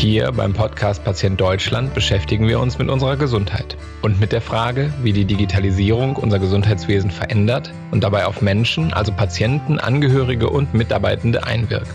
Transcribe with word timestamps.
Hier 0.00 0.32
beim 0.32 0.54
Podcast 0.54 1.04
Patient 1.04 1.38
Deutschland 1.38 1.92
beschäftigen 1.92 2.48
wir 2.48 2.58
uns 2.58 2.78
mit 2.78 2.88
unserer 2.88 3.18
Gesundheit 3.18 3.76
und 4.00 4.18
mit 4.18 4.32
der 4.32 4.40
Frage, 4.40 4.90
wie 5.02 5.12
die 5.12 5.26
Digitalisierung 5.26 6.16
unser 6.16 6.38
Gesundheitswesen 6.38 7.10
verändert 7.10 7.70
und 7.90 8.02
dabei 8.02 8.24
auf 8.24 8.40
Menschen, 8.40 8.94
also 8.94 9.12
Patienten, 9.12 9.78
Angehörige 9.78 10.48
und 10.48 10.72
Mitarbeitende 10.72 11.44
einwirkt. 11.44 11.92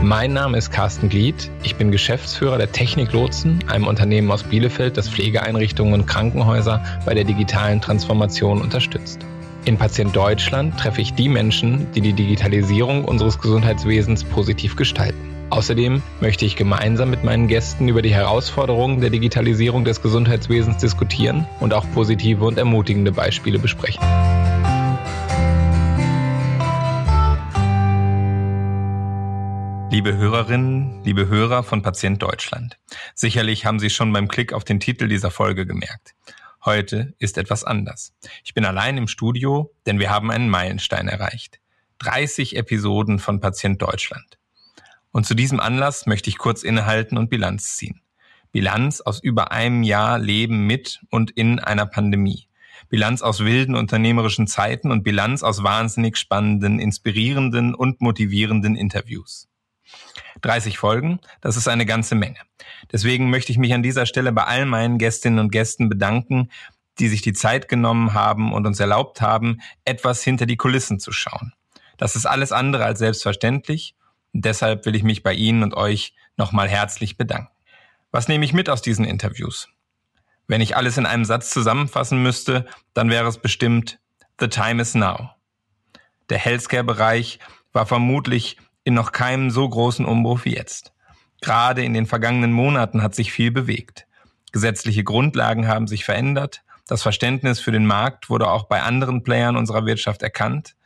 Mein 0.00 0.32
Name 0.32 0.58
ist 0.58 0.70
Carsten 0.70 1.08
Glied. 1.08 1.50
Ich 1.64 1.74
bin 1.74 1.90
Geschäftsführer 1.90 2.56
der 2.56 2.70
Technik 2.70 3.12
Lotsen, 3.12 3.64
einem 3.66 3.88
Unternehmen 3.88 4.30
aus 4.30 4.44
Bielefeld, 4.44 4.96
das 4.96 5.08
Pflegeeinrichtungen 5.08 5.92
und 5.92 6.06
Krankenhäuser 6.06 6.84
bei 7.04 7.14
der 7.14 7.24
digitalen 7.24 7.80
Transformation 7.80 8.62
unterstützt. 8.62 9.26
In 9.64 9.76
Patient 9.76 10.14
Deutschland 10.14 10.78
treffe 10.78 11.00
ich 11.00 11.14
die 11.14 11.28
Menschen, 11.28 11.90
die 11.96 12.00
die 12.00 12.12
Digitalisierung 12.12 13.04
unseres 13.04 13.40
Gesundheitswesens 13.40 14.22
positiv 14.22 14.76
gestalten. 14.76 15.33
Außerdem 15.50 16.02
möchte 16.20 16.44
ich 16.44 16.56
gemeinsam 16.56 17.10
mit 17.10 17.22
meinen 17.22 17.48
Gästen 17.48 17.88
über 17.88 18.02
die 18.02 18.14
Herausforderungen 18.14 19.00
der 19.00 19.10
Digitalisierung 19.10 19.84
des 19.84 20.02
Gesundheitswesens 20.02 20.78
diskutieren 20.78 21.46
und 21.60 21.74
auch 21.74 21.84
positive 21.92 22.44
und 22.44 22.58
ermutigende 22.58 23.12
Beispiele 23.12 23.58
besprechen. 23.58 24.02
Liebe 29.90 30.16
Hörerinnen, 30.16 31.04
liebe 31.04 31.28
Hörer 31.28 31.62
von 31.62 31.82
Patient 31.82 32.20
Deutschland. 32.20 32.78
Sicherlich 33.14 33.64
haben 33.64 33.78
Sie 33.78 33.90
schon 33.90 34.12
beim 34.12 34.26
Klick 34.26 34.52
auf 34.52 34.64
den 34.64 34.80
Titel 34.80 35.06
dieser 35.06 35.30
Folge 35.30 35.66
gemerkt. 35.66 36.14
Heute 36.64 37.14
ist 37.18 37.38
etwas 37.38 37.62
anders. 37.62 38.12
Ich 38.42 38.54
bin 38.54 38.64
allein 38.64 38.96
im 38.96 39.06
Studio, 39.06 39.72
denn 39.86 40.00
wir 40.00 40.10
haben 40.10 40.32
einen 40.32 40.48
Meilenstein 40.48 41.06
erreicht. 41.06 41.60
30 41.98 42.56
Episoden 42.56 43.20
von 43.20 43.38
Patient 43.38 43.80
Deutschland. 43.80 44.38
Und 45.14 45.26
zu 45.26 45.34
diesem 45.34 45.60
Anlass 45.60 46.06
möchte 46.06 46.28
ich 46.28 46.38
kurz 46.38 46.64
innehalten 46.64 47.16
und 47.16 47.30
Bilanz 47.30 47.76
ziehen. 47.76 48.00
Bilanz 48.50 49.00
aus 49.00 49.22
über 49.22 49.52
einem 49.52 49.84
Jahr 49.84 50.18
Leben 50.18 50.66
mit 50.66 51.02
und 51.08 51.30
in 51.30 51.60
einer 51.60 51.86
Pandemie. 51.86 52.48
Bilanz 52.88 53.22
aus 53.22 53.38
wilden 53.38 53.76
unternehmerischen 53.76 54.48
Zeiten 54.48 54.90
und 54.90 55.04
Bilanz 55.04 55.44
aus 55.44 55.62
wahnsinnig 55.62 56.16
spannenden, 56.16 56.80
inspirierenden 56.80 57.76
und 57.76 58.00
motivierenden 58.00 58.74
Interviews. 58.74 59.46
30 60.42 60.78
Folgen, 60.78 61.20
das 61.40 61.56
ist 61.56 61.68
eine 61.68 61.86
ganze 61.86 62.16
Menge. 62.16 62.40
Deswegen 62.90 63.30
möchte 63.30 63.52
ich 63.52 63.58
mich 63.58 63.72
an 63.72 63.84
dieser 63.84 64.06
Stelle 64.06 64.32
bei 64.32 64.42
all 64.42 64.66
meinen 64.66 64.98
Gästinnen 64.98 65.38
und 65.38 65.52
Gästen 65.52 65.88
bedanken, 65.88 66.50
die 66.98 67.06
sich 67.06 67.22
die 67.22 67.34
Zeit 67.34 67.68
genommen 67.68 68.14
haben 68.14 68.52
und 68.52 68.66
uns 68.66 68.80
erlaubt 68.80 69.20
haben, 69.20 69.60
etwas 69.84 70.24
hinter 70.24 70.46
die 70.46 70.56
Kulissen 70.56 70.98
zu 70.98 71.12
schauen. 71.12 71.52
Das 71.98 72.16
ist 72.16 72.26
alles 72.26 72.50
andere 72.50 72.84
als 72.84 72.98
selbstverständlich 72.98 73.94
deshalb 74.42 74.86
will 74.86 74.94
ich 74.94 75.02
mich 75.02 75.22
bei 75.22 75.32
Ihnen 75.34 75.62
und 75.62 75.74
euch 75.74 76.14
nochmal 76.36 76.68
herzlich 76.68 77.16
bedanken. 77.16 77.52
Was 78.10 78.28
nehme 78.28 78.44
ich 78.44 78.52
mit 78.52 78.68
aus 78.68 78.82
diesen 78.82 79.04
Interviews? 79.04 79.68
Wenn 80.46 80.60
ich 80.60 80.76
alles 80.76 80.98
in 80.98 81.06
einem 81.06 81.24
Satz 81.24 81.50
zusammenfassen 81.50 82.22
müsste, 82.22 82.66
dann 82.92 83.10
wäre 83.10 83.28
es 83.28 83.38
bestimmt 83.38 83.98
The 84.38 84.48
time 84.48 84.82
is 84.82 84.94
now. 84.94 85.30
Der 86.28 86.38
Healthcare-Bereich 86.38 87.38
war 87.72 87.86
vermutlich 87.86 88.58
in 88.82 88.94
noch 88.94 89.12
keinem 89.12 89.50
so 89.50 89.68
großen 89.68 90.04
Umbruch 90.04 90.44
wie 90.44 90.54
jetzt. 90.54 90.92
Gerade 91.40 91.84
in 91.84 91.94
den 91.94 92.06
vergangenen 92.06 92.52
Monaten 92.52 93.02
hat 93.02 93.14
sich 93.14 93.32
viel 93.32 93.50
bewegt. 93.50 94.06
Gesetzliche 94.52 95.04
Grundlagen 95.04 95.66
haben 95.66 95.86
sich 95.86 96.04
verändert, 96.04 96.64
das 96.86 97.02
Verständnis 97.02 97.60
für 97.60 97.72
den 97.72 97.86
Markt 97.86 98.28
wurde 98.28 98.50
auch 98.50 98.64
bei 98.64 98.82
anderen 98.82 99.22
Playern 99.22 99.56
unserer 99.56 99.86
Wirtschaft 99.86 100.22
erkannt 100.22 100.76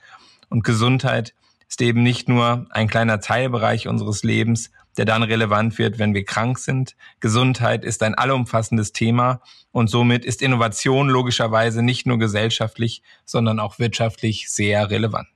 und 0.49 0.63
Gesundheit 0.63 1.35
ist 1.69 1.81
eben 1.83 2.03
nicht 2.03 2.29
nur 2.29 2.67
ein 2.71 2.89
kleiner 2.89 3.21
Teilbereich 3.21 3.89
unseres 3.89 4.23
Lebens, 4.23 4.71
der 4.97 5.05
dann 5.05 5.23
relevant 5.23 5.79
wird, 5.79 5.99
wenn 5.99 6.15
wir 6.15 6.25
krank 6.25 6.59
sind. 6.59 6.97
Gesundheit 7.21 7.85
ist 7.85 8.03
ein 8.03 8.15
allumfassendes 8.15 8.93
Thema 8.93 9.41
und 9.71 9.89
somit 9.89 10.25
ist 10.25 10.43
Innovation 10.43 11.09
logischerweise 11.09 11.83
nicht 11.83 12.07
nur 12.07 12.19
gesellschaftlich, 12.19 13.03
sondern 13.25 13.61
auch 13.61 13.79
wirtschaftlich 13.79 14.51
sehr 14.51 14.91
relevant. 14.91 15.29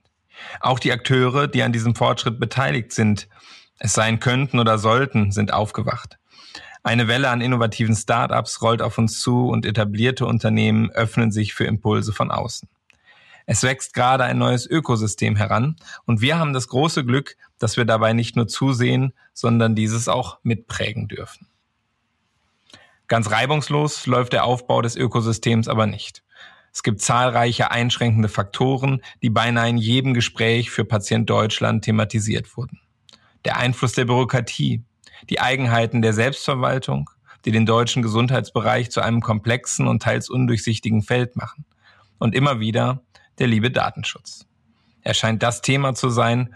Auch 0.59 0.79
die 0.79 0.91
Akteure, 0.91 1.47
die 1.47 1.63
an 1.63 1.71
diesem 1.71 1.95
Fortschritt 1.95 2.39
beteiligt 2.39 2.91
sind, 2.91 3.29
es 3.79 3.93
sein 3.93 4.19
könnten 4.19 4.59
oder 4.59 4.77
sollten, 4.77 5.31
sind 5.31 5.53
aufgewacht. 5.53 6.17
Eine 6.83 7.07
Welle 7.07 7.29
an 7.29 7.39
innovativen 7.39 7.95
Startups 7.95 8.61
rollt 8.61 8.81
auf 8.81 8.97
uns 8.97 9.19
zu 9.19 9.47
und 9.47 9.65
etablierte 9.65 10.25
Unternehmen 10.25 10.91
öffnen 10.91 11.31
sich 11.31 11.53
für 11.53 11.63
Impulse 11.63 12.11
von 12.11 12.29
außen. 12.29 12.67
Es 13.45 13.63
wächst 13.63 13.93
gerade 13.93 14.23
ein 14.23 14.37
neues 14.37 14.65
Ökosystem 14.65 15.35
heran 15.35 15.75
und 16.05 16.21
wir 16.21 16.39
haben 16.39 16.53
das 16.53 16.67
große 16.67 17.05
Glück, 17.05 17.35
dass 17.59 17.77
wir 17.77 17.85
dabei 17.85 18.13
nicht 18.13 18.35
nur 18.35 18.47
zusehen, 18.47 19.13
sondern 19.33 19.75
dieses 19.75 20.07
auch 20.07 20.39
mitprägen 20.43 21.07
dürfen. 21.07 21.47
Ganz 23.07 23.31
reibungslos 23.31 24.05
läuft 24.07 24.33
der 24.33 24.45
Aufbau 24.45 24.81
des 24.81 24.95
Ökosystems 24.95 25.67
aber 25.67 25.87
nicht. 25.87 26.23
Es 26.71 26.81
gibt 26.81 27.01
zahlreiche 27.01 27.69
einschränkende 27.69 28.29
Faktoren, 28.29 29.01
die 29.21 29.29
beinahe 29.29 29.69
in 29.69 29.77
jedem 29.77 30.13
Gespräch 30.13 30.71
für 30.71 30.85
Patient 30.85 31.29
Deutschland 31.29 31.83
thematisiert 31.83 32.57
wurden. 32.57 32.79
Der 33.45 33.57
Einfluss 33.57 33.91
der 33.91 34.05
Bürokratie, 34.05 34.83
die 35.29 35.39
Eigenheiten 35.39 36.01
der 36.01 36.13
Selbstverwaltung, 36.13 37.09
die 37.45 37.51
den 37.51 37.65
deutschen 37.65 38.01
Gesundheitsbereich 38.01 38.89
zu 38.89 39.01
einem 39.01 39.21
komplexen 39.21 39.87
und 39.87 40.01
teils 40.01 40.29
undurchsichtigen 40.29 41.03
Feld 41.03 41.35
machen. 41.35 41.65
Und 42.17 42.33
immer 42.33 42.59
wieder 42.59 43.03
der 43.39 43.47
liebe 43.47 43.71
Datenschutz. 43.71 44.45
Er 45.01 45.13
scheint 45.13 45.43
das 45.43 45.61
Thema 45.61 45.95
zu 45.95 46.09
sein, 46.09 46.55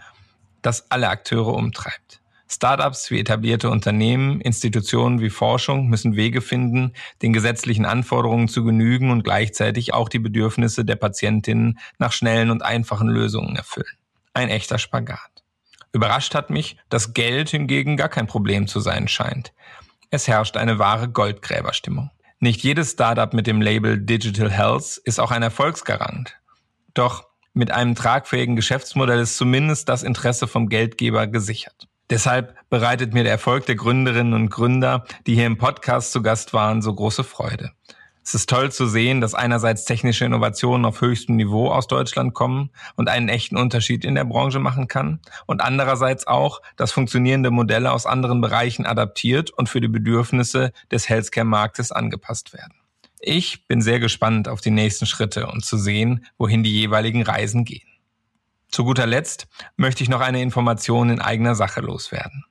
das 0.62 0.90
alle 0.90 1.08
Akteure 1.08 1.54
umtreibt. 1.54 2.20
Startups 2.50 3.10
wie 3.10 3.20
etablierte 3.20 3.68
Unternehmen, 3.68 4.40
Institutionen 4.40 5.20
wie 5.20 5.28
Forschung 5.28 5.88
müssen 5.88 6.16
Wege 6.16 6.40
finden, 6.40 6.94
den 7.20 7.34
gesetzlichen 7.34 7.84
Anforderungen 7.84 8.48
zu 8.48 8.64
genügen 8.64 9.10
und 9.10 9.22
gleichzeitig 9.22 9.92
auch 9.92 10.08
die 10.08 10.18
Bedürfnisse 10.18 10.84
der 10.84 10.96
Patientinnen 10.96 11.78
nach 11.98 12.12
schnellen 12.12 12.50
und 12.50 12.62
einfachen 12.62 13.08
Lösungen 13.08 13.54
erfüllen. 13.54 13.98
Ein 14.32 14.48
echter 14.48 14.78
Spagat. 14.78 15.20
Überrascht 15.92 16.34
hat 16.34 16.48
mich, 16.48 16.78
dass 16.88 17.12
Geld 17.12 17.50
hingegen 17.50 17.98
gar 17.98 18.08
kein 18.08 18.26
Problem 18.26 18.66
zu 18.66 18.80
sein 18.80 19.08
scheint. 19.08 19.52
Es 20.10 20.26
herrscht 20.26 20.56
eine 20.56 20.78
wahre 20.78 21.08
Goldgräberstimmung. 21.08 22.10
Nicht 22.40 22.62
jedes 22.62 22.92
Startup 22.92 23.34
mit 23.34 23.46
dem 23.46 23.60
Label 23.60 23.98
Digital 23.98 24.50
Health 24.50 24.98
ist 25.04 25.20
auch 25.20 25.32
ein 25.32 25.42
Erfolgsgarant. 25.42 26.37
Doch 26.98 27.28
mit 27.54 27.70
einem 27.70 27.94
tragfähigen 27.94 28.56
Geschäftsmodell 28.56 29.20
ist 29.20 29.36
zumindest 29.36 29.88
das 29.88 30.02
Interesse 30.02 30.48
vom 30.48 30.68
Geldgeber 30.68 31.28
gesichert. 31.28 31.86
Deshalb 32.10 32.56
bereitet 32.70 33.14
mir 33.14 33.22
der 33.22 33.30
Erfolg 33.30 33.66
der 33.66 33.76
Gründerinnen 33.76 34.34
und 34.34 34.50
Gründer, 34.50 35.04
die 35.24 35.36
hier 35.36 35.46
im 35.46 35.58
Podcast 35.58 36.10
zu 36.10 36.22
Gast 36.22 36.54
waren, 36.54 36.82
so 36.82 36.92
große 36.92 37.22
Freude. 37.22 37.70
Es 38.24 38.34
ist 38.34 38.50
toll 38.50 38.72
zu 38.72 38.88
sehen, 38.88 39.20
dass 39.20 39.34
einerseits 39.34 39.84
technische 39.84 40.24
Innovationen 40.24 40.84
auf 40.84 41.00
höchstem 41.00 41.36
Niveau 41.36 41.70
aus 41.70 41.86
Deutschland 41.86 42.34
kommen 42.34 42.70
und 42.96 43.08
einen 43.08 43.28
echten 43.28 43.56
Unterschied 43.56 44.04
in 44.04 44.16
der 44.16 44.24
Branche 44.24 44.58
machen 44.58 44.88
kann 44.88 45.20
und 45.46 45.60
andererseits 45.60 46.26
auch, 46.26 46.60
dass 46.76 46.90
funktionierende 46.90 47.52
Modelle 47.52 47.92
aus 47.92 48.06
anderen 48.06 48.40
Bereichen 48.40 48.86
adaptiert 48.86 49.50
und 49.50 49.68
für 49.68 49.80
die 49.80 49.86
Bedürfnisse 49.86 50.72
des 50.90 51.08
Healthcare-Marktes 51.08 51.92
angepasst 51.92 52.52
werden. 52.54 52.74
Ich 53.20 53.66
bin 53.66 53.82
sehr 53.82 53.98
gespannt 53.98 54.48
auf 54.48 54.60
die 54.60 54.70
nächsten 54.70 55.06
Schritte 55.06 55.48
und 55.48 55.64
zu 55.64 55.76
sehen, 55.76 56.24
wohin 56.38 56.62
die 56.62 56.72
jeweiligen 56.72 57.22
Reisen 57.22 57.64
gehen. 57.64 57.88
Zu 58.70 58.84
guter 58.84 59.06
Letzt 59.06 59.48
möchte 59.76 60.02
ich 60.02 60.08
noch 60.08 60.20
eine 60.20 60.42
Information 60.42 61.10
in 61.10 61.20
eigener 61.20 61.54
Sache 61.54 61.80
loswerden. 61.80 62.44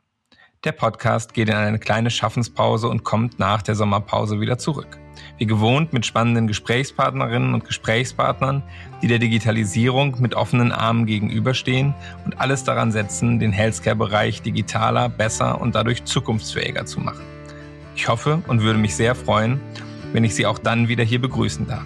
Der 0.64 0.72
Podcast 0.72 1.34
geht 1.34 1.50
in 1.50 1.56
eine 1.56 1.80
kleine 1.80 2.10
Schaffenspause 2.10 2.90
und 2.90 3.04
kommt 3.04 3.38
nach 3.38 3.62
der 3.62 3.76
Sommerpause 3.76 4.42
wieder 4.42 4.58
zurück. 4.58 4.98
Wie 5.38 5.46
gewohnt 5.46 5.94
mit 5.94 6.06
spannenden 6.06 6.48
Gesprächspartnerinnen 6.48 7.54
und 7.54 7.64
Gesprächspartnern, 7.64 8.64
die 9.02 9.08
der 9.08 9.20
Digitalisierung 9.20 10.20
mit 10.20 10.34
offenen 10.34 10.72
Armen 10.72 11.06
gegenüberstehen 11.06 11.94
und 12.26 12.42
alles 12.42 12.64
daran 12.64 12.92
setzen, 12.92 13.40
den 13.40 13.52
Healthcare-Bereich 13.52 14.42
digitaler, 14.42 15.10
besser 15.10 15.62
und 15.62 15.76
dadurch 15.76 16.04
zukunftsfähiger 16.04 16.86
zu 16.86 17.00
machen. 17.00 17.24
Ich 17.96 18.08
hoffe 18.08 18.42
und 18.48 18.62
würde 18.62 18.80
mich 18.80 18.96
sehr 18.96 19.16
freuen, 19.16 19.62
wenn 20.14 20.24
ich 20.24 20.36
Sie 20.36 20.46
auch 20.46 20.60
dann 20.60 20.88
wieder 20.88 21.04
hier 21.04 21.22
begrüßen 21.22 21.68
darf. 21.68 21.86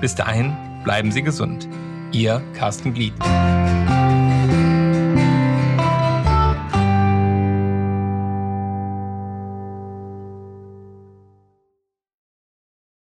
Bis 0.00 0.14
dahin, 0.14 0.54
bleiben 0.84 1.12
Sie 1.12 1.22
gesund. 1.22 1.68
Ihr 2.12 2.42
Carsten 2.54 2.94
Glied. 2.94 3.14